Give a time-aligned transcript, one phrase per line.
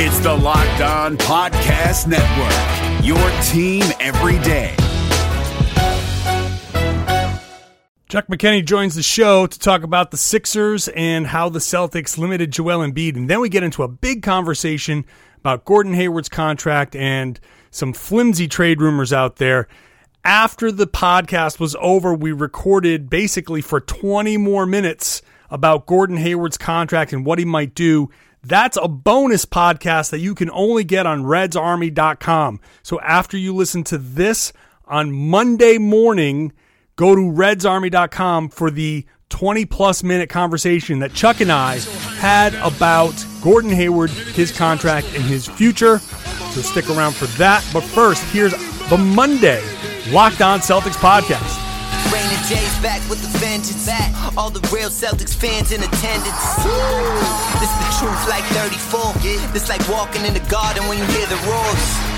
[0.00, 4.76] It's the Locked On Podcast Network, your team every day.
[8.08, 12.52] Chuck McKenney joins the show to talk about the Sixers and how the Celtics limited
[12.52, 13.16] Joel Embiid.
[13.16, 15.04] And then we get into a big conversation
[15.38, 17.40] about Gordon Hayward's contract and
[17.72, 19.66] some flimsy trade rumors out there.
[20.24, 26.56] After the podcast was over, we recorded basically for 20 more minutes about Gordon Hayward's
[26.56, 28.10] contract and what he might do.
[28.48, 32.60] That's a bonus podcast that you can only get on redsarmy.com.
[32.82, 34.54] So after you listen to this
[34.86, 36.54] on Monday morning,
[36.96, 41.78] go to redsarmy.com for the 20 plus minute conversation that Chuck and I
[42.16, 45.98] had about Gordon Hayward, his contract, and his future.
[45.98, 47.68] So stick around for that.
[47.74, 48.54] But first, here's
[48.88, 49.62] the Monday
[50.10, 51.67] Locked On Celtics podcast.
[52.38, 53.86] Raymond J's back with the vengeance.
[53.86, 54.36] Back.
[54.36, 56.44] All the real Celtics fans in attendance.
[57.58, 59.14] This the truth like 34.
[59.52, 62.17] This like walking in the garden when you hear the roars.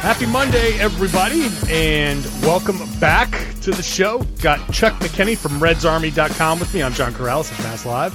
[0.00, 3.30] Happy Monday, everybody, and welcome back
[3.62, 4.22] to the show.
[4.40, 6.82] Got Chuck McKenney from RedsArmy.com with me.
[6.82, 8.14] I'm John Karalis of Mass Live.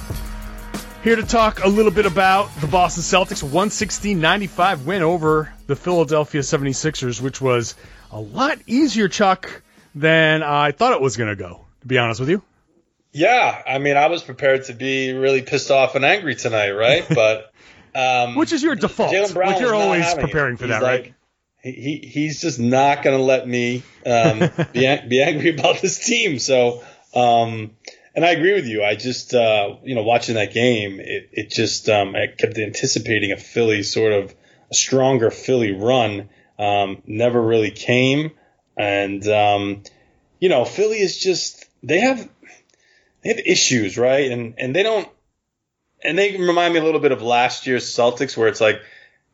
[1.04, 6.40] Here to talk a little bit about the Boston Celtics 116-95 win over the Philadelphia
[6.40, 7.74] 76ers, which was
[8.10, 9.62] a lot easier, Chuck,
[9.94, 12.42] than I thought it was going to go, to be honest with you.
[13.12, 17.04] Yeah, I mean, I was prepared to be really pissed off and angry tonight, right?
[17.08, 17.52] But
[17.94, 19.12] um, which is your default?
[19.12, 20.26] Jaylen Brown like you're always having it.
[20.26, 21.14] preparing for He's that, like- right?
[21.64, 24.38] He he's just not going to let me um,
[24.72, 26.38] be be angry about this team.
[26.38, 26.82] So,
[27.14, 27.70] um,
[28.14, 28.84] and I agree with you.
[28.84, 33.32] I just uh, you know watching that game, it it just um, I kept anticipating
[33.32, 34.34] a Philly sort of
[34.70, 36.28] a stronger Philly run.
[36.58, 38.32] Um, never really came,
[38.76, 39.82] and um,
[40.38, 42.28] you know Philly is just they have
[43.22, 44.30] they have issues, right?
[44.30, 45.08] And and they don't
[46.04, 48.82] and they remind me a little bit of last year's Celtics, where it's like,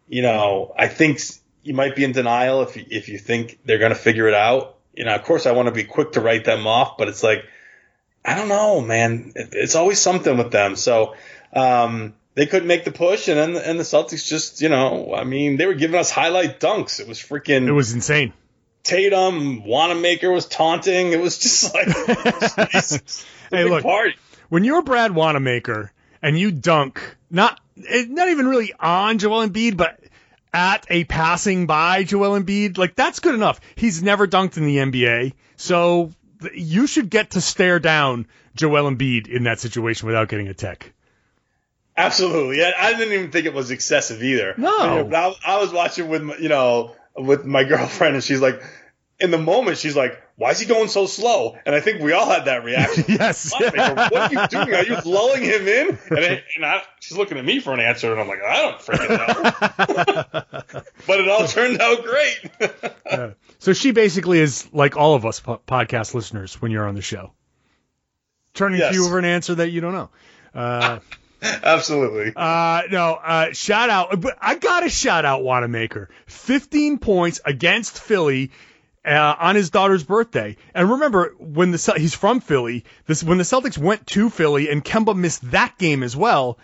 [0.08, 1.20] you know, I think
[1.62, 4.34] you might be in denial if you, if you think they're going to figure it
[4.34, 4.76] out.
[4.94, 7.22] You know, of course, I want to be quick to write them off, but it's
[7.22, 7.44] like,
[8.24, 9.32] I don't know, man.
[9.36, 10.76] It- It's always something with them.
[10.76, 11.14] So,
[11.54, 15.24] um, they couldn't make the push, and then and the Celtics just, you know, I
[15.24, 17.00] mean, they were giving us highlight dunks.
[17.00, 18.32] It was freaking It was insane.
[18.82, 19.64] Tatum.
[19.64, 21.12] Wanamaker was taunting.
[21.12, 21.88] It was just like,
[22.72, 23.82] Jesus, Hey, look.
[23.82, 24.14] party.
[24.48, 29.76] when you're Brad Wanamaker and you dunk not eh, not even really on Joel Embiid,
[29.76, 29.99] but
[30.52, 33.60] at a passing by Joel Embiid, like that's good enough.
[33.76, 36.12] He's never dunked in the NBA, so
[36.54, 40.92] you should get to stare down Joel Embiid in that situation without getting a tech.
[41.96, 42.64] Absolutely.
[42.64, 44.54] I, I didn't even think it was excessive either.
[44.56, 44.74] No.
[44.78, 48.40] I, mean, I, I was watching with, my- you know, with my girlfriend and she's
[48.40, 48.62] like,
[49.18, 51.58] in the moment, she's like, why is he going so slow?
[51.66, 53.04] And I think we all had that reaction.
[53.08, 53.52] Yes.
[53.52, 54.74] What are you doing?
[54.74, 55.98] Are you lulling him in?
[56.08, 58.62] And, I, and I, she's looking at me for an answer, and I'm like, I
[58.62, 59.08] don't freaking
[60.72, 60.82] know.
[61.06, 63.34] but it all turned out great.
[63.58, 67.02] So she basically is like all of us po- podcast listeners when you're on the
[67.02, 67.34] show,
[68.54, 68.92] turning Yes.
[68.92, 70.08] to you over an answer that you don't know.
[70.54, 71.00] Uh,
[71.42, 72.32] Absolutely.
[72.34, 76.08] Uh, no, uh, shout out, but I gotta shout out Wanamaker.
[76.26, 78.50] 15 points against Philly,
[79.04, 80.56] uh, on his daughter's birthday.
[80.74, 84.84] And remember, when the, he's from Philly, this, when the Celtics went to Philly and
[84.84, 86.58] Kemba missed that game as well,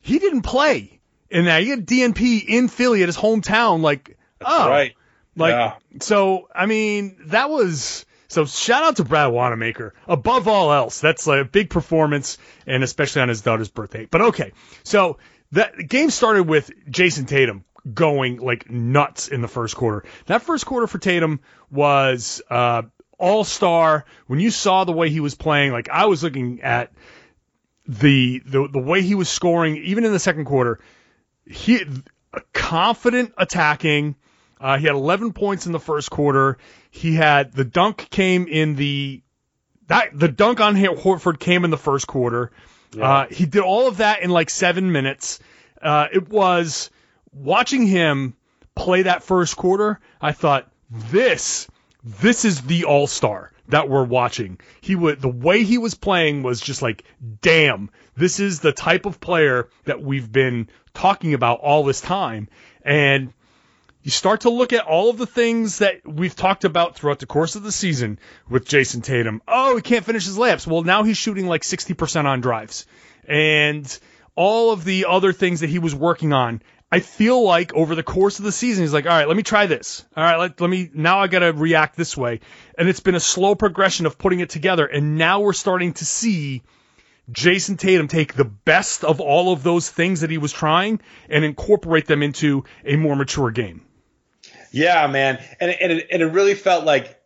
[0.00, 1.00] he didn't play.
[1.30, 4.94] And now he had DNP in Philly at his hometown, like, oh, right.
[5.34, 5.74] like, Yeah.
[6.00, 9.94] so, I mean, that was, so shout out to Brad Wanamaker.
[10.06, 14.06] Above all else, that's a big performance, and especially on his daughter's birthday.
[14.06, 14.52] But okay,
[14.84, 15.18] so
[15.52, 20.04] that the game started with Jayson Tatum going like nuts in the first quarter.
[20.26, 21.40] That first quarter for Tatum
[21.70, 22.82] was uh,
[23.18, 24.04] all star.
[24.26, 26.92] When you saw the way he was playing, like I was looking at
[27.86, 30.80] the the the way he was scoring, even in the second quarter,
[31.46, 31.84] he
[32.52, 34.16] confident attacking.
[34.58, 36.58] Uh, he had 11 points in the first quarter.
[36.90, 39.22] He had the dunk came in the
[39.88, 42.50] that the dunk on Hor- Horford came in the first quarter.
[42.98, 45.38] Uh, he did all of that in like seven minutes.
[45.80, 46.90] Uh, it was
[47.36, 48.34] watching him
[48.74, 50.00] play that first quarter.
[50.20, 51.68] I thought this
[52.02, 54.60] this is the all star that we're watching.
[54.80, 57.04] He would the way he was playing was just like,
[57.42, 62.48] damn, this is the type of player that we've been talking about all this time.
[62.82, 63.32] And
[64.02, 67.26] you start to look at all of the things that we've talked about throughout the
[67.26, 69.42] course of the season with Jayson Tatum.
[69.48, 70.64] Oh, he can't finish his layups.
[70.64, 72.86] Well, now he's shooting like 60% on drives.
[73.26, 73.98] And
[74.36, 76.62] all of the other things that he was working on.
[76.90, 79.42] I feel like over the course of the season, he's like, all right, let me
[79.42, 80.04] try this.
[80.16, 82.40] All right, let, let me, now I got to react this way.
[82.78, 84.86] And it's been a slow progression of putting it together.
[84.86, 86.62] And now we're starting to see
[87.30, 91.44] Jayson Tatum take the best of all of those things that he was trying and
[91.44, 93.82] incorporate them into a more mature game.
[94.70, 97.18] Yeah, man, and and it, and it really felt like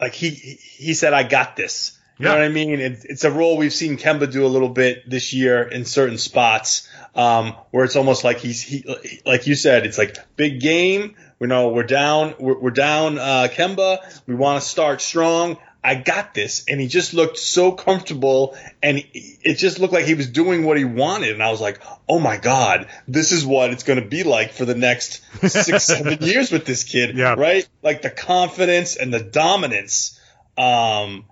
[0.00, 2.32] like he he said, "I got this." You yeah.
[2.32, 2.80] know what I mean?
[2.80, 6.18] It, it's a role we've seen Kemba do a little bit this year in certain
[6.18, 8.84] spots, um, where it's almost like he's he
[9.24, 11.14] like you said, it's like big game.
[11.38, 13.98] We know we're down, we're, we're down, uh, Kemba.
[14.26, 15.58] We want to start strong.
[15.82, 16.64] I got this.
[16.68, 20.76] And he just looked so comfortable and it just looked like he was doing what
[20.76, 21.30] he wanted.
[21.30, 24.52] And I was like, oh my God, this is what it's going to be like
[24.52, 27.16] for the next six, seven years with this kid.
[27.16, 27.34] Yeah.
[27.34, 27.68] Right?
[27.82, 30.20] Like the confidence and the dominance.
[30.56, 31.24] Um,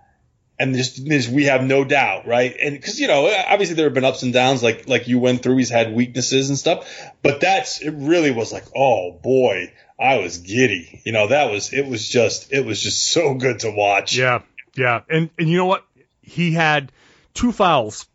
[0.59, 2.57] and just, just we have no doubt, right?
[2.61, 5.43] And because you know, obviously there have been ups and downs, like like you went
[5.43, 5.57] through.
[5.59, 6.89] He's had weaknesses and stuff,
[7.23, 7.91] but that's it.
[7.91, 11.03] Really was like, oh boy, I was giddy.
[11.05, 14.17] You know, that was it was just it was just so good to watch.
[14.17, 14.43] Yeah,
[14.75, 15.85] yeah, and and you know what?
[16.23, 16.91] He had
[17.35, 18.07] two fouls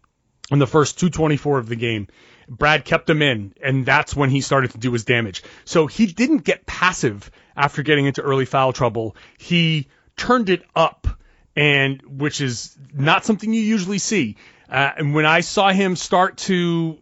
[0.51, 2.07] in the first 224 of the game.
[2.49, 5.41] Brad kept him in, and that's when he started to do his damage.
[5.63, 9.15] So he didn't get passive after getting into early foul trouble.
[9.37, 11.07] He turned it up,
[11.55, 14.37] and which is not something you usually see.
[14.69, 16.97] Uh, and when I saw him start to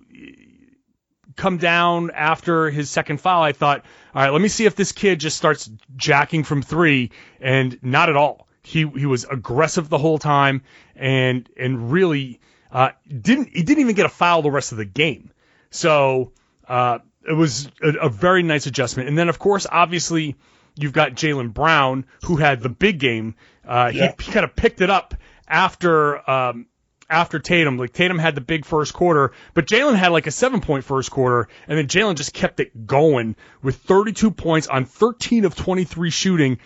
[1.36, 4.92] come down after his second foul, I thought, all right, let me see if this
[4.92, 8.48] kid just starts jacking from three, and not at all.
[8.63, 10.63] He he was aggressive the whole time,
[10.96, 12.40] and and really
[12.72, 15.31] uh, didn't he didn't even get a foul the rest of the game.
[15.69, 16.34] So
[16.68, 19.10] uh, it was a, a very nice adjustment.
[19.10, 20.36] And then of course, obviously,
[20.81, 23.35] you've got Jaylen Brown who had the big game.
[23.67, 24.13] Uh, yeah.
[24.17, 25.15] he, he kind of picked it up
[25.47, 26.67] after um,
[27.09, 27.77] after Tatum.
[27.77, 31.11] Like Tatum had the big first quarter, but Jaylen had like a seven point first
[31.11, 36.09] quarter, and then Jaylen just kept it going with 32 points on 13 of 23
[36.09, 36.59] shooting.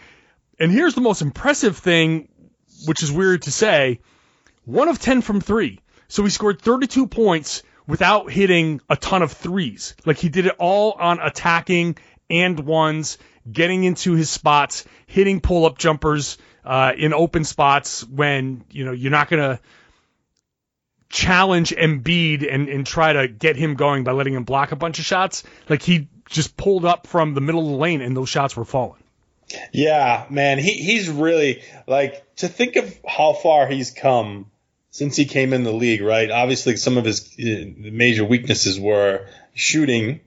[0.60, 2.30] And here's the most impressive thing,
[2.86, 4.00] which is weird to say
[4.66, 5.80] one of 10 from three.
[6.08, 9.96] So he scored 32 points without hitting a ton of threes.
[10.06, 11.98] Like he did it all on attacking
[12.30, 13.18] and ones,
[13.52, 18.92] getting into his spots, hitting pull up jumpers uh, in open spots when you know
[18.92, 19.60] you're not gonna
[21.10, 25.00] challenge Embiid and, and try to get him going by letting him block a bunch
[25.00, 25.44] of shots.
[25.70, 28.66] Like he just pulled up from the middle of the lane and those shots were
[28.66, 29.02] falling.
[29.72, 34.48] Yeah, man, he he's really like to think of how far he's come
[34.90, 36.30] since he came in the league, right?
[36.30, 40.22] Obviously, some of his uh, major weaknesses were shooting,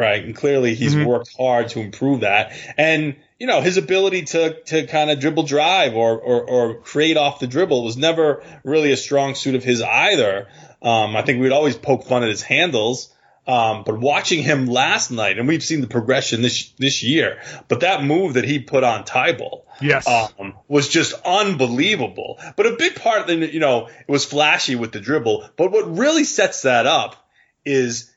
[0.00, 0.24] right?
[0.24, 1.04] And clearly, he's mm-hmm.
[1.04, 2.52] worked hard to improve that.
[2.76, 7.16] And you know, his ability to to kind of dribble drive or, or or create
[7.16, 10.48] off the dribble was never really a strong suit of his either.
[10.82, 13.14] Um, I think we'd always poke fun at his handles.
[13.46, 17.80] Um, but watching him last night, and we've seen the progression this this year, but
[17.80, 22.38] that move that he put on Thybulle, yes, um, was just unbelievable.
[22.56, 25.48] But a big part of the, you know, it was flashy with the dribble.
[25.56, 27.16] But what really sets that up
[27.64, 28.09] is,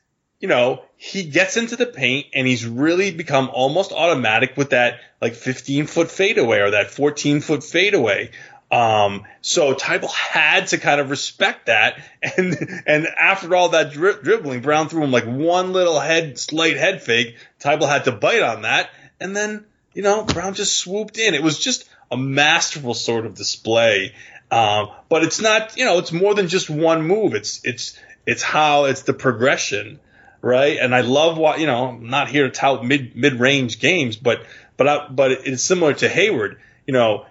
[0.44, 5.00] you know, he gets into the paint and he's really become almost automatic with that
[5.18, 8.30] like 15 foot fadeaway or that 14 foot fadeaway.
[8.70, 11.96] Um, so Thybulle had to kind of respect that.
[12.36, 16.76] And, and after all that dri- dribbling, Brown threw him like one little head, slight
[16.76, 17.38] head fake.
[17.58, 18.90] Thybulle had to bite on that.
[19.18, 21.32] And then, you know, Brown just swooped in.
[21.32, 24.14] It was just a masterful sort of display.
[24.50, 27.32] Um, but it's not, you know, it's more than just one move.
[27.32, 30.00] It's, it's, it's how it's the progression
[30.44, 30.78] right?
[30.78, 31.88] And I love what you know.
[31.88, 34.44] I'm not here to tout mid mid range games, but
[34.76, 36.60] but I, but it's similar to Hayward.
[36.86, 37.26] You know,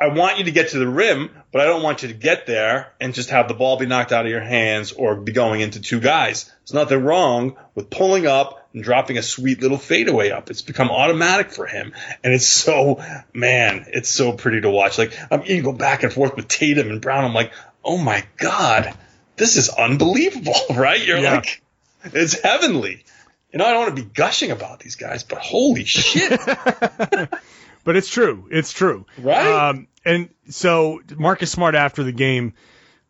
[0.00, 2.46] I want you to get to the rim, but I don't want you to get
[2.46, 5.60] there and just have the ball be knocked out of your hands or be going
[5.60, 6.44] into two guys.
[6.44, 10.50] There's nothing wrong with pulling up and dropping a sweet little fadeaway up.
[10.50, 11.94] It's become automatic for him.
[12.22, 14.98] And it's so, man, it's so pretty to watch.
[14.98, 17.24] Like, I'm, you go back and forth with Tatum and Brown.
[17.24, 18.94] I'm like, oh my God,
[19.36, 21.04] this is unbelievable, right?
[21.04, 21.36] You're yeah.
[21.36, 21.62] like,
[22.14, 23.04] it's heavenly.
[23.52, 26.40] You know, I don't want to be gushing about these guys, but holy shit.
[27.84, 28.48] but it's true.
[28.50, 29.06] It's true.
[29.18, 29.70] Right.
[29.70, 32.54] Um, and so Marcus Smart after the game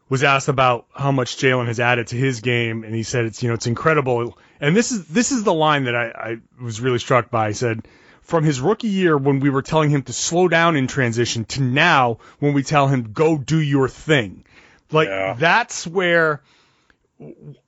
[0.09, 3.43] was asked about how much Jaylen has added to his game, and he said it's
[3.43, 4.39] you know it's incredible.
[4.61, 7.49] And this is this is the line that I, I was really struck by.
[7.49, 7.87] He said,
[8.27, 11.63] from his rookie year when we were telling him to slow down in transition to
[11.63, 14.45] now when we tell him go do your thing.
[14.91, 15.35] Like yeah.
[15.39, 16.43] that's where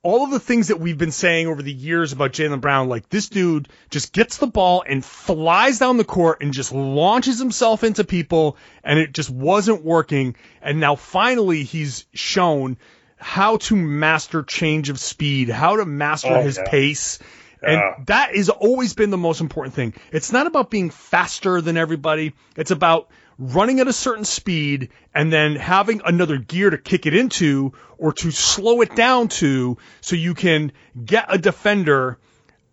[0.03, 3.09] all of the things that we've been saying over the years about Jaylen Brown, like
[3.09, 7.83] this dude just gets the ball and flies down the court and just launches himself
[7.83, 10.35] into people, and it just wasn't working.
[10.61, 12.77] And now finally he's shown
[13.17, 16.69] how to master change of speed, how to master Oh, his yeah.
[16.69, 17.19] pace.
[17.61, 17.95] Yeah.
[17.97, 19.93] And that has always been the most important thing.
[20.11, 22.33] It's not about being faster than everybody.
[22.55, 27.13] It's about running at a certain speed and then having another gear to kick it
[27.13, 30.71] into or to slow it down to so you can
[31.03, 32.17] get a defender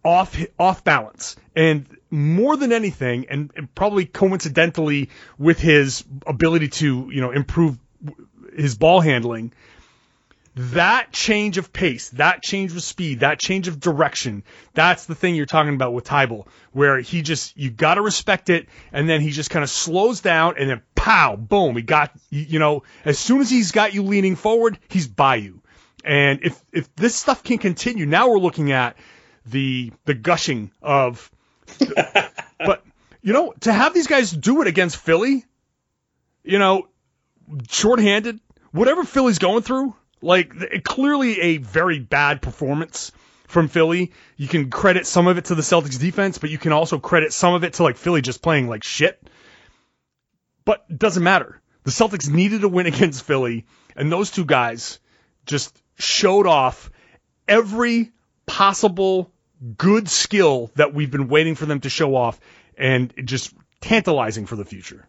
[0.05, 1.37] off off balance.
[1.55, 7.79] And more than anything, and, and probably coincidentally with his ability to, you know, improve
[8.55, 9.53] his ball handling,
[10.57, 15.35] that change of pace, that change of speed, that change of direction, that's the thing
[15.35, 19.31] you're talking about with Thybulle, where he just, you gotta respect it, and then he
[19.31, 23.43] just kind of slows down, and then pow, boom, he got, you know, as soon
[23.43, 25.61] as he's got you leaning forward, he's by you.
[26.03, 28.97] And if, if this stuff can continue, now we're looking at
[29.45, 31.31] the, the gushing of,
[32.59, 32.83] but,
[33.21, 35.45] you know, to have these guys do it against Philly,
[36.45, 36.89] you know,
[37.69, 38.41] shorthanded,
[38.73, 39.95] whatever Philly's going through,
[40.27, 43.13] like clearly a very bad performance
[43.47, 44.13] from Philly.
[44.37, 47.33] You can credit some of it to the Celtics defense, but you can also credit
[47.33, 49.23] some of it to like Philly just playing like shit.
[50.65, 51.61] But doesn't matter.
[51.85, 54.99] The Celtics needed a win against Philly, and those two guys
[55.47, 56.91] just showed off
[57.47, 58.11] every
[58.45, 59.33] possible
[59.79, 62.39] good skill that we've been waiting for them to show off,
[62.77, 65.07] and just tantalizing for the future.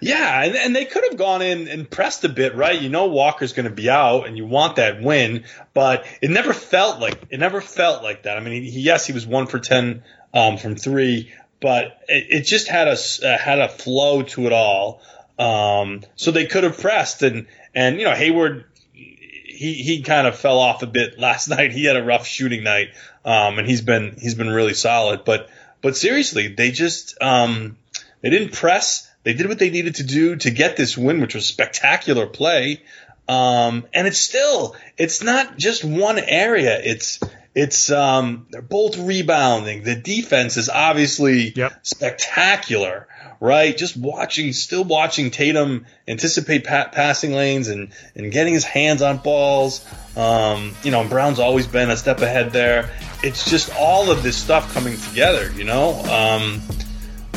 [0.00, 2.80] Yeah, and, and they could have gone in and pressed a bit, right?
[2.80, 5.44] You know Walker's going to be out, and you want that win,
[5.74, 8.36] but it never felt like it never felt like that.
[8.36, 10.02] I mean, he, yes, he was one for ten
[10.34, 14.52] um, from three, but it, it just had a uh, had a flow to it
[14.52, 15.00] all.
[15.38, 20.36] Um, so they could have pressed, and and you know Hayward, he he kind of
[20.36, 21.72] fell off a bit last night.
[21.72, 22.88] He had a rough shooting night,
[23.24, 25.24] um, and he's been he's been really solid.
[25.24, 25.48] But
[25.80, 27.76] but seriously, they just um,
[28.20, 29.07] they didn't press.
[29.28, 32.80] They did what they needed to do to get this win, which was spectacular play.
[33.28, 36.80] Um, and it's still, it's not just one area.
[36.82, 37.20] It's,
[37.54, 39.82] it's, um, they're both rebounding.
[39.82, 41.80] The defense is obviously Yep.
[41.82, 43.06] spectacular,
[43.38, 43.76] right?
[43.76, 49.18] Just watching, still watching Tatum anticipate pa- passing lanes and, and getting his hands on
[49.18, 49.84] balls.
[50.16, 52.88] Um, you know, Brown's always been a step ahead there.
[53.22, 56.02] It's just all of this stuff coming together, you know?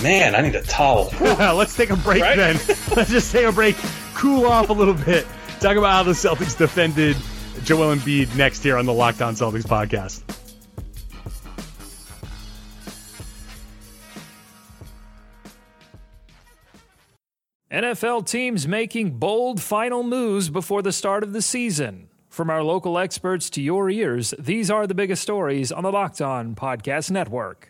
[0.01, 1.12] Man, I need a towel.
[1.22, 2.36] Let's take a break Right?
[2.36, 2.55] then.
[2.96, 3.75] Let's just take a break,
[4.15, 5.27] cool off a little bit,
[5.60, 7.15] talk about how the Celtics defended
[7.63, 10.24] Joel Embiid next here on the Locked On Celtics podcast.
[17.72, 22.10] NFL teams making bold final moves before the start of the season.
[22.29, 26.22] From our local experts to your ears, these are the biggest stories on the Locked
[26.22, 27.70] On Podcast Network.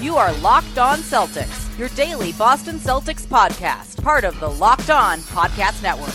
[0.00, 5.18] You are Locked On Celtics, your daily Boston Celtics podcast, part of the Locked On
[5.18, 6.14] Podcast Network.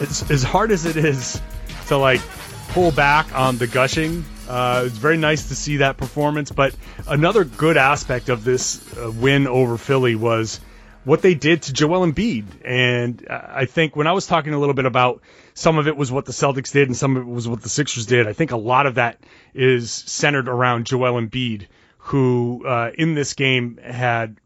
[0.00, 1.40] It's as hard as it is
[1.88, 2.20] to like
[2.68, 6.50] pull back on the gushing Uh, it's very nice to see that performance.
[6.50, 6.74] But
[7.06, 10.60] another good aspect of this uh, win over Philly was
[11.04, 12.44] what they did to Joel Embiid.
[12.64, 15.22] And I think when I was talking a little bit about
[15.54, 17.68] some of it was what the Celtics did and some of it was what the
[17.68, 19.20] Sixers did, I think a lot of that
[19.54, 21.66] is centered around Joel Embiid,
[22.00, 24.36] who uh, in this game had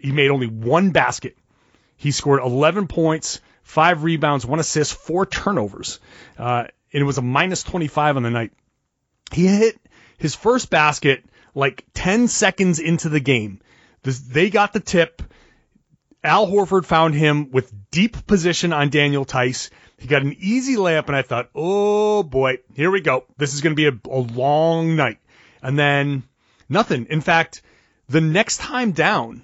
[0.00, 1.36] he made only one basket.
[1.96, 5.98] He scored 11 points, five rebounds, one assist, four turnovers,
[6.38, 8.52] uh, and it was a minus 25 on the night.
[9.32, 9.78] He hit
[10.18, 13.60] his first basket like 10 seconds into the game.
[14.02, 15.22] This, they got the tip.
[16.22, 19.70] Al Horford found him with deep position on Daniel Theis.
[19.98, 23.24] He got an easy layup, and I thought, oh boy, here we go.
[23.38, 25.18] This is going to be a, a long night.
[25.62, 26.24] And then
[26.68, 27.06] nothing.
[27.10, 27.62] In fact,
[28.08, 29.42] the next time down,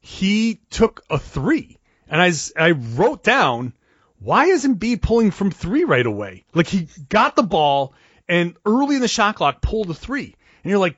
[0.00, 1.78] he took a three.
[2.08, 3.74] And I, I wrote down,
[4.18, 6.44] why isn't B pulling from three right away?
[6.54, 7.94] Like he got the ball
[8.28, 10.34] and early in the shot clock pulled a three.
[10.62, 10.96] And you're like,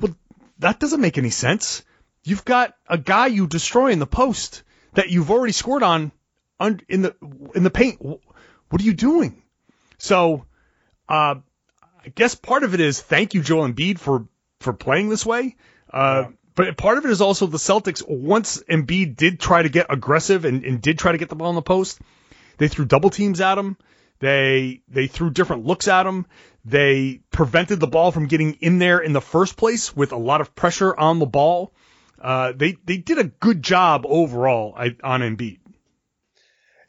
[0.00, 0.14] well,
[0.58, 1.84] that doesn't make any sense.
[2.24, 4.62] You've got a guy you destroy in the post
[4.94, 6.12] that you've already scored on
[6.88, 7.14] in the
[7.54, 8.00] in the paint.
[8.00, 9.42] What are you doing?
[9.98, 10.44] So,
[11.08, 11.36] uh,
[12.04, 14.26] I guess part of it is thank you, Joel Embiid, for
[14.60, 15.56] for playing this way.
[15.92, 16.36] Uh, yeah.
[16.54, 18.06] But part of it is also the Celtics.
[18.06, 21.48] Once Embiid did try to get aggressive and, and did try to get the ball
[21.48, 22.00] in the post,
[22.58, 23.76] they threw double teams at him.
[24.18, 26.26] They they threw different looks at him.
[26.66, 30.42] They prevented the ball from getting in there in the first place with a lot
[30.42, 31.72] of pressure on the ball.
[32.20, 35.59] Uh, they they did a good job overall on Embiid.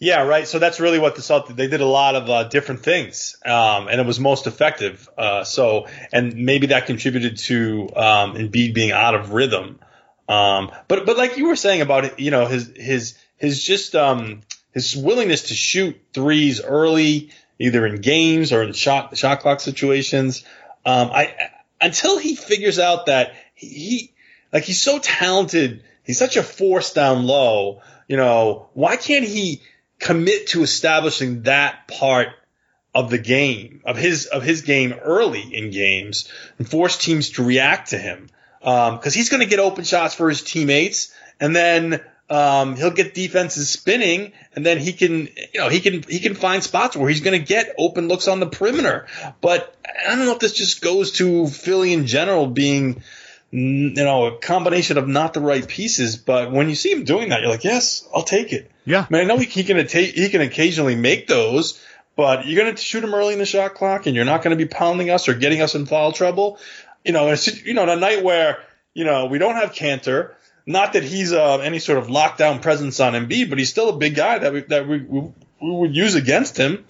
[0.01, 0.47] Yeah, right.
[0.47, 4.01] So that's really what the they did a lot of uh, different things, um, and
[4.01, 5.07] it was most effective.
[5.15, 9.79] Uh, so and maybe that contributed to um, Embiid being out of rhythm.
[10.27, 14.41] Um, but but like you were saying about you know his his his just um,
[14.71, 17.29] his willingness to shoot threes early,
[17.59, 20.43] either in games or in shot shot clock situations.
[20.83, 21.35] Um, I
[21.79, 24.13] until he figures out that he, he
[24.51, 27.83] like he's so talented, he's such a force down low.
[28.07, 29.61] You know, why can't he
[30.01, 32.29] commit to establishing that part
[32.93, 37.43] of the game of his of his game early in games and force teams to
[37.43, 38.27] react to him
[38.59, 42.91] because um, he's going to get open shots for his teammates and then um, he'll
[42.91, 46.95] get defenses spinning, and then he can, you know, he can he can find spots
[46.95, 49.07] where he's going to get open looks on the perimeter.
[49.41, 53.03] But I don't know if this just goes to Philly in general being,
[53.51, 56.15] you know, a combination of not the right pieces.
[56.15, 58.71] But when you see him doing that, you're like, yes, I'll take it.
[58.85, 61.79] Yeah, I mean, I know he, he can he can occasionally make those,
[62.15, 64.57] but you're going to shoot him early in the shot clock, and you're not going
[64.57, 66.57] to be pounding us or getting us in foul trouble.
[67.03, 70.33] You know, it's you know, a night where you know we don't have Kanter.
[70.65, 73.97] not that he's uh, any sort of lockdown presence on Embiid, but he's still a
[73.97, 75.19] big guy that we that we, we,
[75.61, 76.85] we would use against him.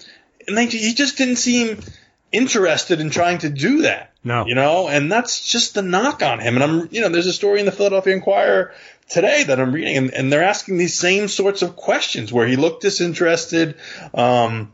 [0.48, 1.82] And they, he just didn't seem
[2.32, 4.14] interested in trying to do that.
[4.24, 6.56] No, you know, and that's just the knock on him.
[6.56, 8.74] And I'm, you know, there's a story in the Philadelphia Inquirer
[9.10, 12.56] today that I'm reading, and, and they're asking these same sorts of questions where he
[12.56, 13.76] looked disinterested.
[14.14, 14.72] Um,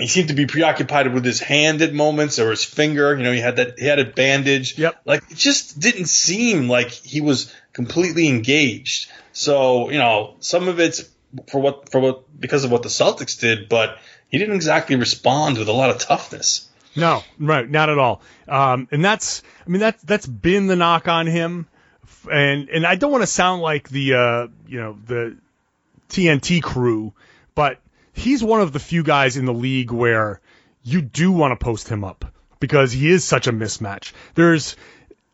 [0.00, 3.14] he seemed to be preoccupied with his hand at moments or his finger.
[3.16, 4.78] You know, he had that he had a bandage.
[4.78, 5.02] Yep.
[5.04, 9.10] Like it just didn't seem like he was completely engaged.
[9.32, 11.04] So, you know, some of it's
[11.48, 15.58] for what for what because of what the Celtics did, but he didn't exactly respond
[15.58, 16.69] with a lot of toughness.
[16.96, 18.20] No, right, not at all.
[18.48, 21.66] Um, and that's, I mean, that's that's been the knock on him,
[22.30, 25.36] and and I don't want to sound like the uh, you know the
[26.08, 27.12] TNT crew,
[27.54, 27.78] but
[28.12, 30.40] he's one of the few guys in the league where
[30.82, 32.24] you do want to post him up
[32.58, 34.12] because he is such a mismatch.
[34.34, 34.76] There's,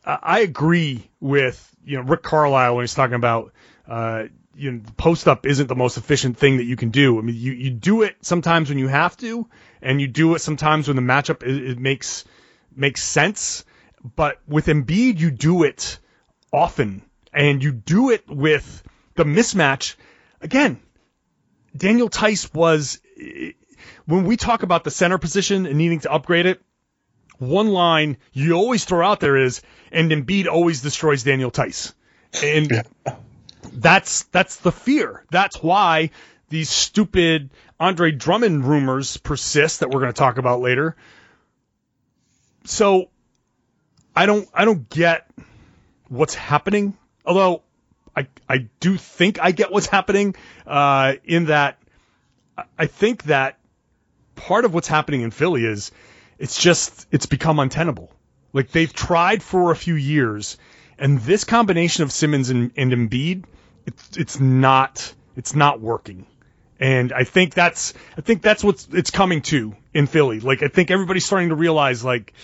[0.05, 3.53] I agree with you know Rick Carlisle when he's talking about
[3.89, 7.19] uh, you know post up isn't the most efficient thing that you can do.
[7.19, 9.49] I mean you you do it sometimes when you have to,
[9.87, 12.25] and you do it sometimes when the matchup it, it makes
[12.75, 13.65] makes sense.
[14.17, 15.99] But with Embiid, you do it
[16.53, 18.83] often, and you do it with
[19.15, 19.95] the mismatch.
[20.41, 20.81] Again,
[21.77, 23.01] Daniel Theis was
[24.07, 26.61] when we talk about the center position and needing to upgrade it.
[27.39, 31.95] One line you always throw out there is, and Embiid always destroys Daniel Theis,
[32.43, 33.15] and yeah.
[33.73, 35.25] that's that's the fear.
[35.31, 36.11] That's why
[36.49, 40.97] these stupid Andre Drummond rumors persist that we're going to talk about later.
[42.65, 43.11] So
[44.15, 45.29] I don't I don't get
[46.09, 46.97] what's happening.
[47.25, 47.63] Although
[48.17, 51.79] I I do think I get what's happening uh, in that
[52.79, 53.59] I think that
[54.35, 55.93] part of what's happening in Philly is
[56.39, 58.11] it's just it's become untenable.
[58.53, 60.57] Like they've tried for a few years,
[60.99, 63.45] and this combination of Simmons and, and Embiid,
[63.87, 66.27] it's it's not it's not working.
[66.79, 70.41] And I think that's I think that's what it's coming to in Philly.
[70.41, 72.35] Like I think everybody's starting to realize like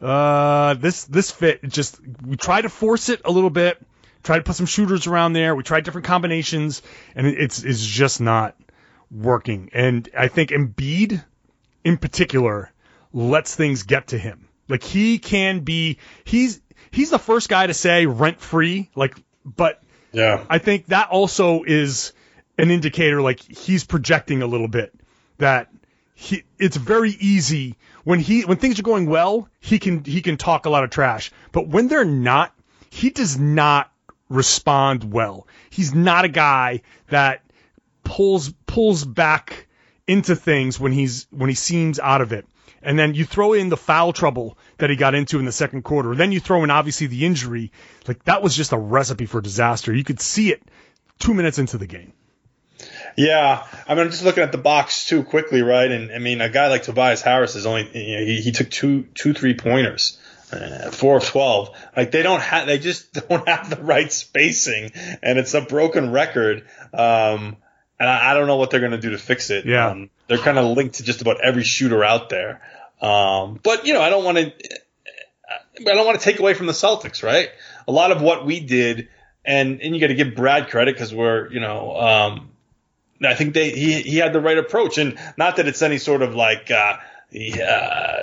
[0.00, 3.80] uh, this this fit just we tried to force it a little bit,
[4.22, 6.82] tried to put some shooters around there, we tried different combinations,
[7.16, 8.54] and it's it's just not
[9.10, 9.70] working.
[9.72, 11.24] And I think Embiid
[11.82, 12.70] in particular
[13.12, 14.48] lets things get to him.
[14.68, 16.60] Like he can be he's
[16.92, 20.44] he's the first guy to say rent free, like but Yeah.
[20.48, 22.12] I think that also is
[22.58, 24.94] an indicator like he's projecting a little bit
[25.38, 25.68] that
[26.14, 30.36] he it's very easy when he when things are going well, he can he can
[30.36, 31.30] talk a lot of trash.
[31.52, 32.54] But when they're not,
[32.90, 33.90] he does not
[34.28, 35.46] respond well.
[35.70, 37.42] He's not a guy that
[38.04, 39.66] pulls pulls back
[40.06, 42.46] into things when he's when he seems out of it.
[42.82, 45.82] And then you throw in the foul trouble that he got into in the second
[45.82, 46.14] quarter.
[46.14, 47.72] Then you throw in obviously the injury.
[48.08, 49.94] Like that was just a recipe for disaster.
[49.94, 50.62] You could see it
[51.18, 52.12] two minutes into the game.
[53.16, 55.90] Yeah, I mean, I'm just looking at the box too quickly, right?
[55.90, 58.70] And I mean, a guy like Tobias Harris is only you know, he, he took
[58.70, 60.18] two two three pointers,
[60.52, 61.76] uh, four of twelve.
[61.96, 64.92] Like they don't have they just don't have the right spacing,
[65.22, 66.64] and it's a broken record.
[66.92, 67.56] Um,
[67.98, 69.66] and I, I don't know what they're going to do to fix it.
[69.66, 69.88] Yeah.
[69.88, 72.62] um, they're kind of linked to just about every shooter out there.
[73.02, 74.52] Um, but you know, I don't want to.
[75.80, 77.50] I don't want to take away from the Celtics, right?
[77.88, 79.08] A lot of what we did,
[79.44, 81.96] and and you got to give Brad credit because we're you know.
[83.22, 86.22] I think they he he had the right approach, and not that it's any sort
[86.22, 86.96] of like uh,
[87.30, 88.22] he uh,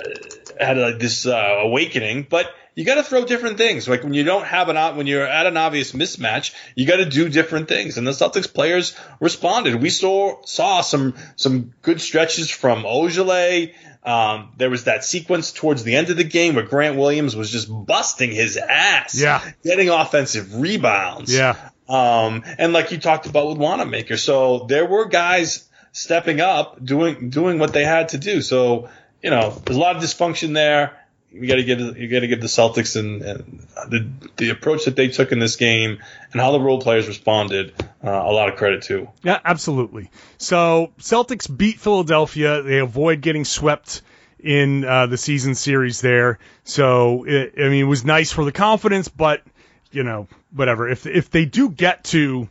[0.60, 3.88] had like this uh, awakening, but you got to throw different things.
[3.88, 7.06] Like when you don't have an when you're at an obvious mismatch, you got to
[7.06, 7.98] do different things.
[7.98, 9.82] And the Celtics players responded.
[9.82, 13.74] We saw saw some some good stretches from Ojeleye.
[14.04, 17.50] Um, there was that sequence towards the end of the game where Grant Williams was
[17.50, 19.42] just busting his ass, Yeah.
[19.64, 21.34] getting offensive rebounds.
[21.34, 21.67] Yeah.
[21.88, 27.30] Um, and like you talked about with Wanamaker, so there were guys stepping up, doing
[27.30, 28.42] doing what they had to do.
[28.42, 28.88] So
[29.22, 30.96] you know, there's a lot of dysfunction there.
[31.30, 34.86] You got to give you got to give the Celtics and, and the the approach
[34.86, 35.98] that they took in this game
[36.32, 39.08] and how the role players responded uh, a lot of credit too.
[39.22, 40.10] Yeah, absolutely.
[40.38, 42.62] So Celtics beat Philadelphia.
[42.62, 44.00] They avoid getting swept
[44.38, 46.38] in uh, the season series there.
[46.64, 49.42] So it, I mean, it was nice for the confidence, but
[49.90, 50.88] you know, whatever.
[50.88, 52.48] If if they do get to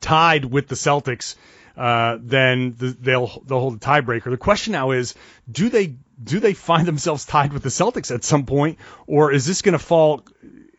[0.00, 1.36] tied with the Celtics,
[1.76, 4.30] uh, then the, they'll they'll hold a tiebreaker.
[4.30, 5.14] The question now is,
[5.50, 9.46] do they do they find themselves tied with the Celtics at some point, or is
[9.46, 10.24] this going to fall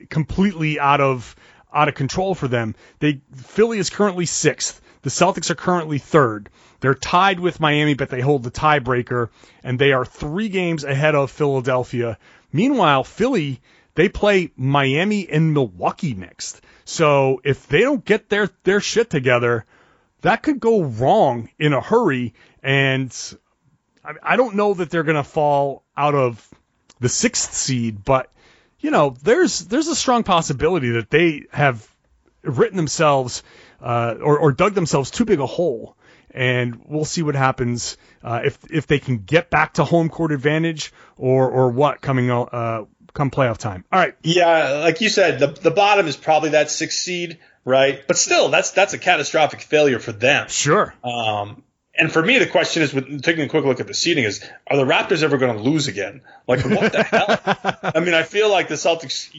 [0.09, 1.35] completely out of
[1.73, 2.75] out of control for them?
[2.99, 4.81] They Philly is currently sixth.
[5.01, 6.49] The Celtics are currently third.
[6.79, 9.29] They're tied with Miami, but they hold the tiebreaker,
[9.63, 12.17] and they are three games ahead of Philadelphia.
[12.51, 13.61] Meanwhile, Philly
[13.95, 16.61] they play Miami and Milwaukee next.
[16.85, 19.65] So if they don't get their their shit together,
[20.21, 22.33] that could go wrong in a hurry.
[22.61, 23.15] And
[24.03, 26.47] I, I don't know that they're going to fall out of
[26.99, 28.31] the sixth seed, but
[28.79, 31.87] you know, there's there's a strong possibility that they have
[32.41, 33.43] written themselves
[33.81, 35.95] uh, or, or dug themselves too big a hole.
[36.35, 40.31] And we'll see what happens uh, if if they can get back to home court
[40.31, 43.85] advantage or or what coming uh, come playoff time.
[43.91, 48.03] All right, Yeah, like you said, the the bottom is probably that sixth seed, right?
[48.07, 50.47] But still, that's that's a catastrophic failure for them.
[50.49, 50.93] sure.
[51.03, 51.63] Um,
[51.95, 54.43] and for me, the question is, with taking a quick look at the seeding, is
[54.65, 56.21] are the Raptors ever going to lose again?
[56.47, 57.03] Like, what the
[57.83, 57.91] hell?
[57.95, 59.29] I mean, I feel like the Celtics,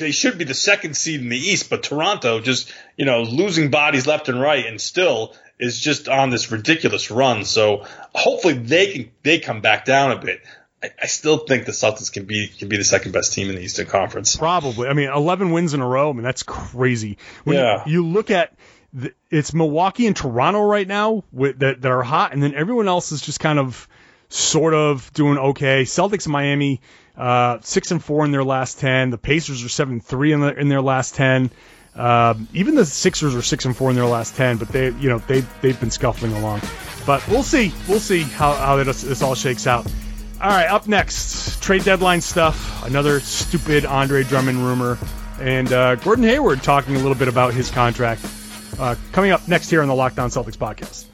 [0.00, 3.70] they should be the second seed in the East, but Toronto just, you know, losing
[3.70, 7.44] bodies left and right, and still is just on this ridiculous run.
[7.44, 10.40] So hopefully they can they come back down a bit.
[10.82, 13.56] I, I still think the Celtics can be can be the second best team in
[13.56, 14.36] the Eastern Conference.
[14.36, 14.88] Probably.
[14.88, 16.10] I mean, 11 wins in a row.
[16.10, 17.18] I mean, that's crazy.
[17.44, 17.82] When Yeah.
[17.86, 18.54] You look at
[18.92, 22.88] the, it's Milwaukee and Toronto right now with, that that are hot, and then everyone
[22.88, 23.88] else is just kind of
[24.28, 25.82] sort of doing okay.
[25.82, 26.80] Celtics and Miami,
[27.16, 29.10] uh, six and four in their last ten.
[29.10, 31.50] The Pacers are seven three in, the, in their last ten.
[31.94, 35.08] Um, even the Sixers are six and four in their last ten, but they, you
[35.08, 36.60] know, they they've been scuffling along.
[37.04, 39.90] But we'll see, we'll see how how this, this all shakes out.
[40.40, 42.84] All right, up next, trade deadline stuff.
[42.84, 44.96] Another stupid Andre Drummond rumor,
[45.40, 48.24] and uh, Gordon Hayward talking a little bit about his contract.
[48.78, 51.06] Uh, coming up next here on the Locked On Celtics podcast.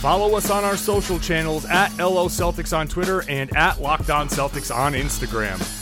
[0.00, 4.28] Follow us on our social channels at LO Celtics on Twitter and at Locked On
[4.28, 5.77] Celtics on Instagram.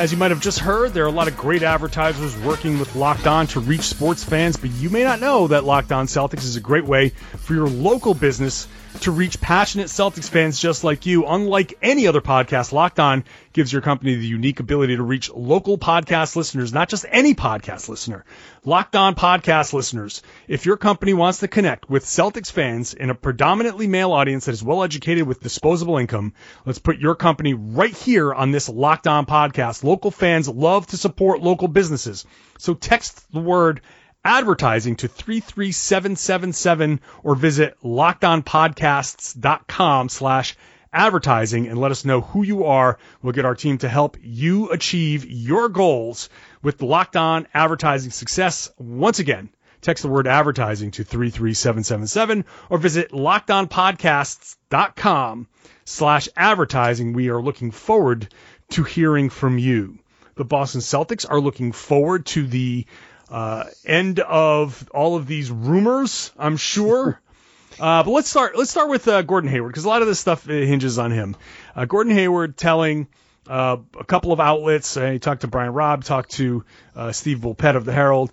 [0.00, 2.96] As you might have just heard, there are a lot of great advertisers working with
[2.96, 6.44] Locked On to reach sports fans, but you may not know that Locked On Celtics
[6.44, 8.66] is a great way for your local business
[9.00, 11.26] to reach passionate Celtics fans just like you.
[11.26, 15.78] Unlike any other podcast, Locked On gives your company the unique ability to reach local
[15.78, 18.24] podcast listeners, not just any podcast listener.
[18.64, 20.22] Locked On podcast listeners.
[20.48, 24.52] If your company wants to connect with Celtics fans in a predominantly male audience that
[24.52, 26.34] is well educated with disposable income,
[26.66, 29.82] let's put your company right here on this Locked On podcast.
[29.82, 32.26] Local fans love to support local businesses.
[32.58, 33.80] So text the word
[34.24, 40.56] advertising to 33777 or visit lockedonpodcasts.com slash
[40.92, 42.98] advertising and let us know who you are.
[43.22, 46.28] We'll get our team to help you achieve your goals
[46.62, 48.72] with Locked On Advertising Success.
[48.76, 55.46] Once again, text the word advertising to 33777 or visit lockedonpodcasts.com
[55.84, 57.12] slash advertising.
[57.12, 58.34] We are looking forward
[58.70, 60.00] to hearing from you.
[60.36, 62.86] The Boston Celtics are looking forward to the
[63.30, 67.20] uh, end of all of these rumors, I'm sure.
[67.78, 68.58] Uh, but let's start.
[68.58, 71.12] Let's start with uh, Gordon Hayward because a lot of this stuff uh, hinges on
[71.12, 71.34] him.
[71.74, 73.08] Uh, Gordon Hayward telling
[73.48, 74.98] uh, a couple of outlets.
[74.98, 76.64] Uh, he talked to Brian Robb, talked to
[77.12, 78.32] Steve Bulpett of the Herald,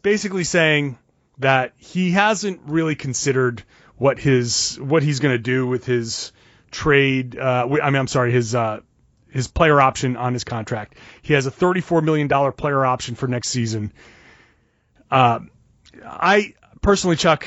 [0.00, 0.96] basically saying
[1.40, 3.62] that he hasn't really considered
[3.96, 6.32] what his what he's going to do with his
[6.70, 7.38] trade.
[7.38, 8.52] I mean, I'm sorry, his
[9.30, 10.96] his player option on his contract.
[11.22, 13.92] He has a $34 million player option for next season.
[15.10, 15.40] Uh,
[16.04, 17.46] I personally, Chuck,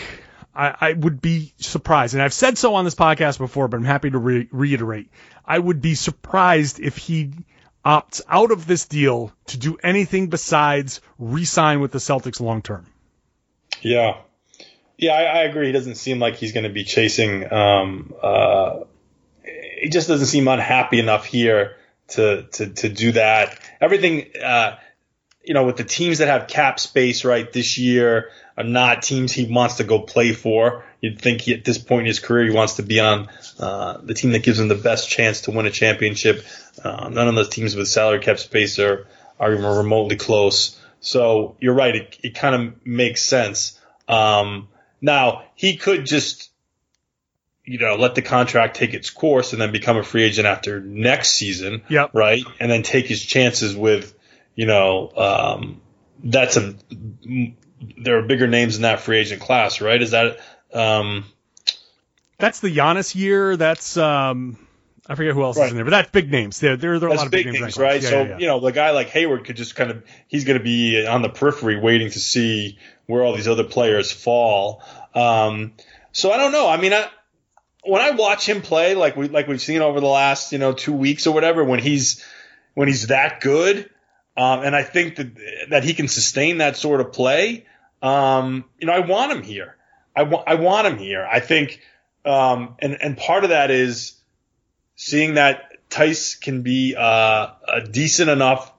[0.53, 3.83] I, I, would be surprised, and I've said so on this podcast before, but I'm
[3.83, 5.09] happy to re- reiterate.
[5.45, 7.31] I would be surprised if he
[7.85, 12.85] opts out of this deal to do anything besides re-sign with the Celtics long term.
[13.81, 14.17] Yeah,
[14.97, 15.67] yeah, I, I, agree.
[15.67, 18.81] He doesn't seem like he's going to be chasing um, uh,
[19.81, 21.75] he just doesn't seem unhappy enough here
[22.09, 23.57] to to to do that.
[23.81, 24.77] Everything, uh,
[25.43, 29.31] you know, with the teams that have cap space right this year are not teams
[29.31, 30.85] he wants to go play for.
[31.01, 33.27] You'd think he, at this point in his career he wants to be on
[33.59, 36.45] uh, the team that gives him the best chance to win a championship.
[36.83, 39.07] Uh, none of those teams with salary cap space are
[39.39, 40.79] are even remotely close.
[40.99, 41.95] So you're right.
[41.95, 43.79] It, it kind of makes sense.
[44.07, 44.67] Um,
[45.01, 46.50] now he could just
[47.71, 50.81] you know, let the contract take its course and then become a free agent after
[50.81, 51.83] next season.
[51.87, 52.11] Yep.
[52.13, 52.43] Right.
[52.59, 54.13] And then take his chances with,
[54.55, 55.81] you know, um,
[56.21, 56.75] that's a,
[57.97, 60.01] there are bigger names in that free agent class, right?
[60.01, 60.39] Is that,
[60.73, 61.23] um,
[62.37, 63.55] that's the Giannis year.
[63.55, 64.57] That's, um,
[65.07, 65.67] I forget who else right.
[65.67, 66.59] is in there, but that's big names.
[66.59, 68.01] There, there, there are a lot of big, big names, names right?
[68.01, 68.37] Yeah, so, yeah, yeah.
[68.37, 71.21] you know, the guy like Hayward could just kind of, he's going to be on
[71.21, 74.83] the periphery waiting to see where all these other players fall.
[75.15, 75.71] Um,
[76.11, 76.67] so I don't know.
[76.67, 77.07] I mean, I,
[77.83, 80.73] when I watch him play, like we like we've seen over the last you know
[80.73, 82.23] two weeks or whatever, when he's
[82.73, 83.89] when he's that good,
[84.37, 85.35] um, and I think that
[85.69, 87.65] that he can sustain that sort of play.
[88.01, 89.75] Um, you know, I want him here.
[90.15, 91.27] I want I want him here.
[91.29, 91.81] I think,
[92.25, 94.15] um, and and part of that is
[94.95, 98.71] seeing that Theis can be uh, a decent enough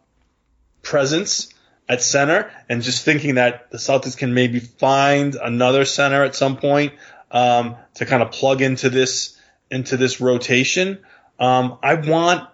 [0.82, 1.52] presence
[1.88, 6.56] at center, and just thinking that the Celtics can maybe find another center at some
[6.56, 6.92] point
[7.32, 9.36] um, to kind of plug into this
[9.70, 11.00] into this rotation.
[11.40, 12.48] Um, I want,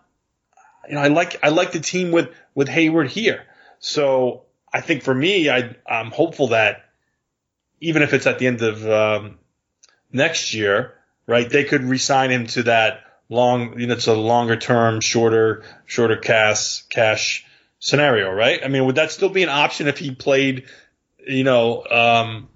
[0.89, 3.45] you know, I like I like the team with with Hayward here.
[3.81, 6.85] So I think for me, I I'm hopeful that
[7.81, 9.39] even if it's at the end of um,
[10.13, 10.95] next year,
[11.27, 15.65] right, they could resign him to that long, you know, it's a longer term, shorter
[15.87, 17.45] shorter cash cash
[17.81, 18.61] scenario, right?
[18.65, 20.65] I mean, would that still be an option if he played,
[21.27, 22.49] you know, um,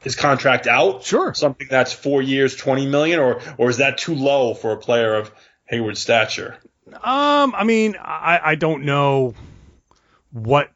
[0.00, 1.04] his contract out?
[1.04, 1.34] Sure.
[1.34, 5.14] Something that's four years, twenty million, or or is that too low for a player
[5.14, 5.30] of
[5.66, 6.56] Hayward's stature?
[6.92, 9.34] Um, I mean, I, I don't know
[10.32, 10.70] what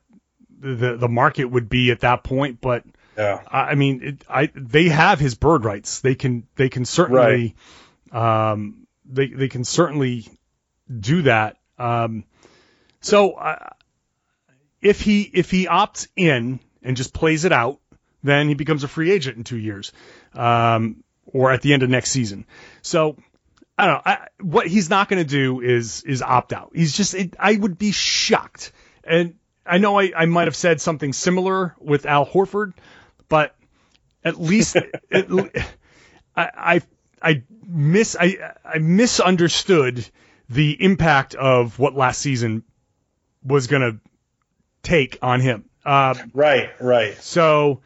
[0.60, 2.84] the the market would be at that point, but
[3.16, 6.00] yeah, I, mean, it, I they have his bird rights.
[6.00, 7.54] They can they can certainly,
[8.12, 8.50] right.
[8.52, 10.26] um, they they can certainly
[11.00, 11.56] do that.
[11.78, 12.24] Um,
[13.00, 13.70] so uh,
[14.80, 17.80] if he if he opts in and just plays it out,
[18.24, 19.92] then he becomes a free agent in two years,
[20.32, 22.46] um, or at the end of next season.
[22.82, 23.16] So
[23.78, 24.02] I don't know.
[24.04, 26.72] I, what he's not going to do is is opt out.
[26.74, 27.14] He's just.
[27.14, 28.72] It, I would be shocked,
[29.04, 29.34] and
[29.66, 32.72] I know I, I might have said something similar with Al Horford,
[33.28, 33.54] but
[34.24, 34.76] at least
[35.10, 35.66] it,
[36.36, 36.80] I, I
[37.22, 40.08] I miss I I misunderstood
[40.48, 42.64] the impact of what last season
[43.42, 44.00] was going to
[44.82, 45.64] take on him.
[45.84, 47.14] Uh, right, right.
[47.22, 47.80] So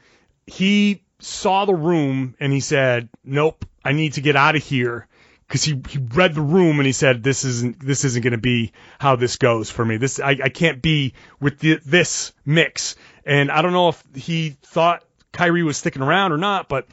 [0.48, 5.06] he saw the room and he said, "Nope, I need to get out of here."
[5.46, 8.38] Because he, he read the room and he said, "This isn't this isn't going to
[8.38, 9.96] be how this goes for me.
[9.96, 14.56] This I, I can't be with the, this mix." And I don't know if he
[14.62, 16.86] thought Kyrie was sticking around or not, but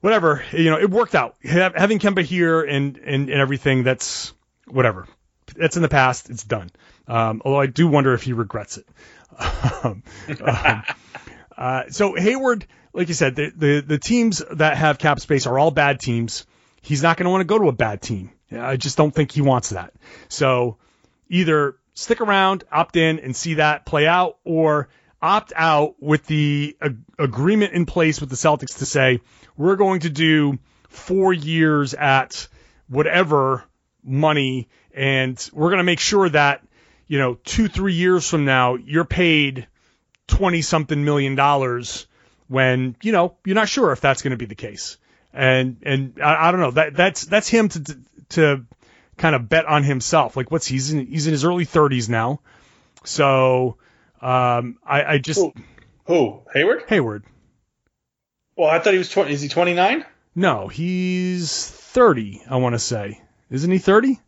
[0.00, 1.36] whatever, you know, it worked out.
[1.42, 4.32] Having Kemba here and, and, and everything, that's
[4.66, 5.06] whatever.
[5.56, 6.30] That's in the past.
[6.30, 6.70] It's done.
[7.06, 8.86] Um, although I do wonder if he regrets it.
[9.84, 10.02] um,
[10.44, 10.82] um,
[11.60, 15.58] uh, so Hayward, like you said, the, the, the teams that have cap space are
[15.58, 16.46] all bad teams.
[16.80, 18.30] He's not going to want to go to a bad team.
[18.50, 19.92] I just don't think he wants that.
[20.28, 20.78] So
[21.28, 24.88] either stick around, opt in, and see that play out, or
[25.20, 29.20] opt out with the ag- agreement in place with the Celtics to say
[29.56, 32.48] we're going to do four years at
[32.88, 33.64] whatever
[34.02, 36.62] money, and we're going to make sure that
[37.06, 39.66] you know two three years from now you're paid
[40.30, 42.06] twenty something million dollars
[42.48, 44.96] when you know you're not sure if that's going to be the case.
[45.32, 47.98] And and I, I don't know that that's that's him to to,
[48.30, 48.64] to
[49.16, 50.36] kind of bet on himself.
[50.36, 52.40] Like what's he's in he's in his early 30s now,
[53.04, 53.76] so
[54.20, 55.52] um, I, I just Who?
[56.06, 56.42] Who?
[56.52, 56.84] Hayward?
[56.88, 57.24] Hayward.
[58.56, 59.32] Well, I thought he was 20.
[59.32, 60.04] Is he 29?
[60.34, 62.42] No, he's 30.
[62.50, 64.20] I want to say, isn't he 30?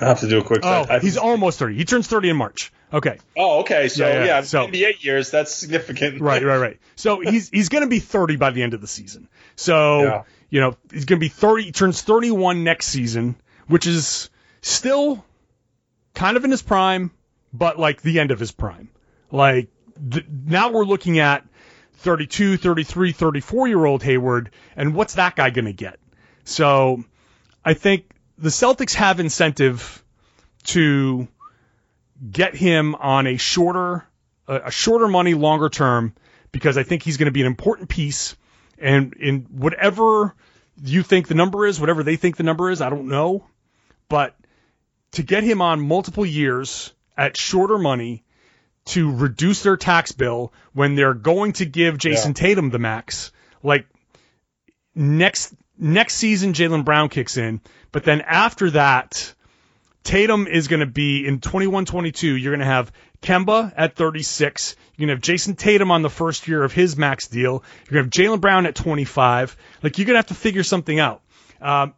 [0.00, 0.60] I have to do a quick.
[0.64, 1.76] Oh, I- he's almost 30.
[1.76, 2.72] He turns 30 in March.
[2.92, 3.18] Okay.
[3.36, 3.88] Oh, okay.
[3.88, 5.30] So Yeah, yeah, yeah, so- NBA years.
[5.30, 6.20] That's significant.
[6.20, 6.78] Right, right, right.
[6.94, 9.28] So he's he's going to be 30 by the end of the season.
[9.56, 10.22] So Yeah.
[10.50, 11.64] you know he's going to be 30.
[11.64, 14.30] He turns 31 next season, which is
[14.62, 15.24] still
[16.14, 17.10] kind of in his prime,
[17.52, 18.88] but like the end of his prime.
[19.30, 19.68] Like
[20.10, 21.44] th- now we're looking at
[21.98, 25.98] 32, 33, 34 year old Hayward, and what's that guy going to get?
[26.44, 27.02] So
[27.64, 28.04] I think
[28.38, 30.02] the Celtics have incentive
[30.64, 31.28] to
[32.30, 34.06] get him on a shorter
[34.48, 36.14] a, shorter money, longer term,
[36.52, 38.36] because I think he's going to be an important piece.
[38.78, 40.34] And in whatever
[40.82, 43.46] you think the number is, whatever they think the number is, I don't know.
[44.08, 44.36] But
[45.12, 48.24] to get him on multiple years at shorter money
[48.86, 53.86] to reduce their tax bill when they're going to give Jayson Tatum the max, like
[54.94, 57.60] next next season Jaylen Brown kicks in,
[57.92, 59.34] but then after that
[60.06, 62.40] Tatum is going to be in 21-22.
[62.40, 64.76] You're going to have Kemba at 36.
[64.94, 67.64] You're going to have Jayson Tatum on the first year of his max deal.
[67.90, 69.56] You're going to have Jaylen Brown at 25.
[69.82, 71.22] Like you're going to have to figure something out.
[71.60, 71.94] Um,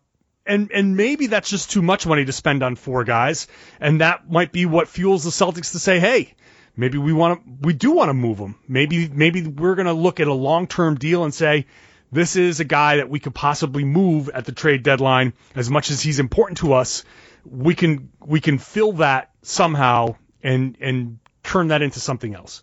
[0.46, 3.48] and and maybe that's just too much money to spend on four guys,
[3.80, 6.34] and that might be what fuels the Celtics to say, hey,
[6.74, 8.58] maybe we want to we do want to move them.
[8.66, 11.66] Maybe maybe we're going to look at a long term deal and say.
[12.10, 15.34] This is a guy that we could possibly move at the trade deadline.
[15.54, 17.04] As much as he's important to us
[17.50, 22.62] we can we can fill that somehow and and turn that into something else,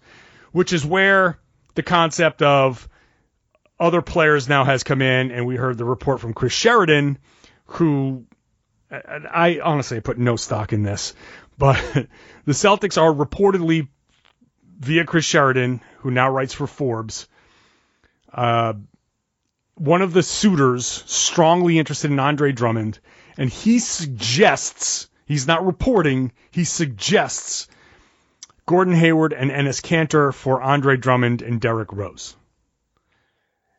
[0.52, 1.40] which is where
[1.74, 2.88] the concept of
[3.80, 7.18] other players now has come in, and we heard the report from Chris Sheridan,
[7.66, 8.26] who
[8.90, 11.14] I honestly put no stock in this,
[11.58, 11.78] but
[12.46, 13.88] the Celtics are reportedly
[14.80, 17.28] via Chris Sheridan, who now writes for Forbes,
[18.34, 18.74] uh,
[19.76, 23.00] one of the suitors strongly interested in Andre Drummond,
[23.38, 27.68] and he suggests he's not reporting, he suggests
[28.66, 32.36] Gordon Hayward and Enes Kanter for Andre Drummond and Derrick Rose.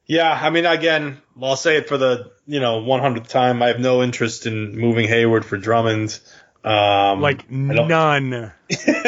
[0.07, 3.63] Yeah, I mean, again, I'll say it for the you know 100th time.
[3.63, 6.19] I have no interest in moving Hayward for Drummond.
[6.63, 8.53] Um, Like none.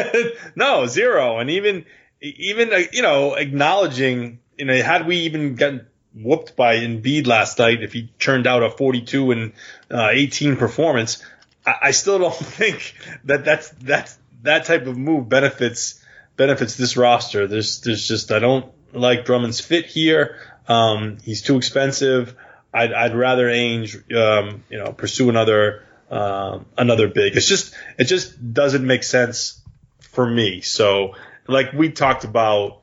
[0.55, 1.38] no, zero.
[1.38, 1.85] And even,
[2.20, 5.88] even, uh, you know, acknowledging, you know, had we even gotten
[6.22, 9.52] whooped by Embiid last night, if he turned out a 42 and
[9.90, 11.22] uh, 18 performance,
[11.66, 16.02] I, I still don't think that that's, that's, that type of move benefits,
[16.37, 17.46] benefits this roster.
[17.46, 20.38] There's, there's just, I don't like Drummond's fit here.
[20.68, 22.37] Um, he's too expensive.
[22.72, 27.37] I'd, I'd rather Ainge, um, you know, pursue another, um, another big.
[27.37, 29.61] It's just, it just doesn't make sense
[30.00, 30.61] for me.
[30.61, 31.14] So,
[31.46, 32.83] like we talked about,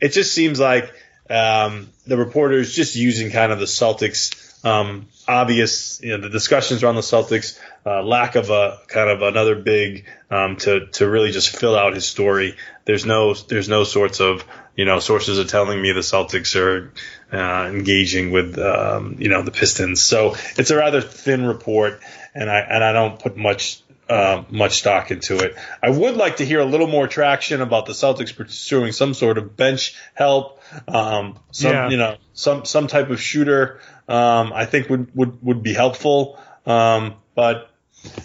[0.00, 0.92] it just seems like
[1.30, 6.82] um, the reporters just using kind of the Celtics um, obvious, you know, the discussions
[6.82, 11.30] around the Celtics, uh, lack of a kind of another big um, to to really
[11.30, 12.56] just fill out his story.
[12.84, 14.44] There's no there's no sorts of
[14.76, 16.92] you know sources are telling me the Celtics are
[17.32, 20.02] uh, engaging with um, you know the Pistons.
[20.02, 22.00] So it's a rather thin report,
[22.34, 25.54] and I and I don't put much uh, much stock into it.
[25.82, 29.38] I would like to hear a little more traction about the Celtics pursuing some sort
[29.38, 31.88] of bench help, um, some Yeah.
[31.88, 33.80] you know some some type of shooter.
[34.08, 36.38] Um, I think would would would be helpful.
[36.66, 37.70] Um, but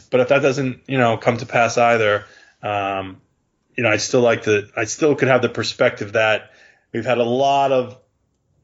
[0.10, 2.26] but if that doesn't you know come to pass either,
[2.64, 3.22] um,
[3.78, 6.52] you know I still like the I still could have the perspective that
[6.92, 7.98] we've had a lot of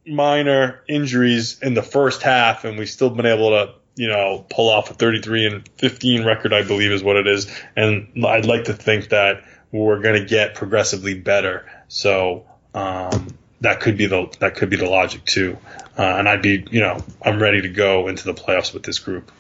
[0.07, 4.69] minor injuries in the first half, and we've still been able to, you know, pull
[4.69, 7.51] off a 33 and 15 record, I believe is what it is.
[7.75, 11.65] And I'd like to think that we're going to get progressively better.
[11.87, 13.27] So, um,
[13.61, 15.57] that could be the that could be the logic too.
[15.97, 18.99] Uh, and I'd be, you know, I'm ready to go into the playoffs with this
[18.99, 19.31] group.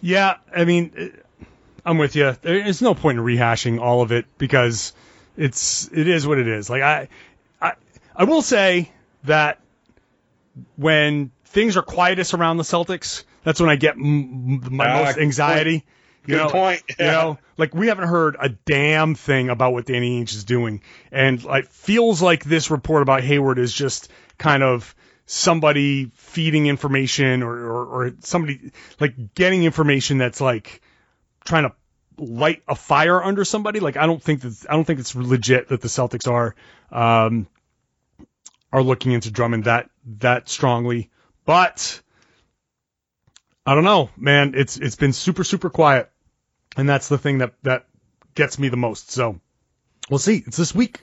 [0.00, 1.12] Yeah, I mean,
[1.84, 2.36] I'm with you.
[2.42, 4.92] There's no point in rehashing all of it because
[5.36, 6.68] it's it is what it is.
[6.68, 7.08] Like I
[7.60, 7.72] I
[8.16, 8.90] I will say
[9.24, 9.60] that
[10.76, 15.18] when things are quietest around the Celtics, that's when I get m- my uh, most
[15.18, 15.84] anxiety.
[16.24, 16.82] Good you know, point.
[16.98, 17.06] Yeah.
[17.06, 20.82] You know, like we haven't heard a damn thing about what Danny Ainge is doing,
[21.10, 24.94] and it feels like this report about Hayward is just kind of
[25.26, 30.82] somebody feeding information or, or, or somebody like getting information that's like
[31.44, 31.72] trying to
[32.18, 33.80] light a fire under somebody.
[33.80, 36.54] Like I don't think that I don't think it's legit that the Celtics are
[36.90, 37.46] um,
[38.72, 39.88] are looking into Drummond that
[40.18, 41.10] that strongly.
[41.44, 42.02] But
[43.70, 44.54] I don't know, man.
[44.56, 46.10] It's it's been super super quiet,
[46.76, 47.86] and that's the thing that that
[48.34, 49.12] gets me the most.
[49.12, 49.38] So
[50.10, 50.42] we'll see.
[50.44, 50.98] It's this week.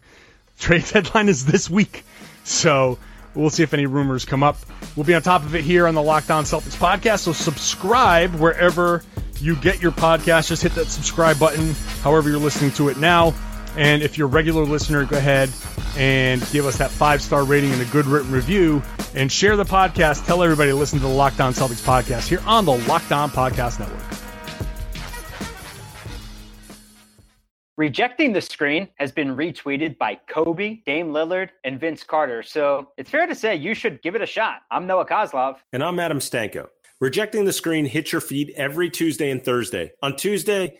[0.59, 2.03] Trade deadline is this week,
[2.43, 2.99] so
[3.33, 4.57] we'll see if any rumors come up.
[4.97, 7.19] We'll be on top of it here on the Locked On Celtics podcast.
[7.19, 9.01] So subscribe wherever
[9.39, 10.49] you get your podcast.
[10.49, 13.33] Just hit that subscribe button, however you're listening to it now.
[13.75, 15.51] And if you're a regular listener, go ahead
[15.97, 18.81] and give us that five star rating and a good written review
[19.15, 20.25] and share the podcast.
[20.25, 23.29] Tell everybody to listen to the Locked On Celtics podcast here on the Locked On
[23.29, 24.03] Podcast Network.
[27.77, 32.41] Rejecting the screen has been retweeted by Kobe, Dame Lillard, and Vince Carter.
[32.41, 34.61] So it's fair to say you should give it a shot.
[34.71, 35.57] I'm Noah Kozlov.
[35.71, 36.69] And I'm Adam Stanko.
[36.99, 39.91] Rejecting the screen hits your feed every Tuesday and Thursday.
[40.01, 40.79] On Tuesday,